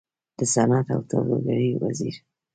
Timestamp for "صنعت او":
0.53-1.01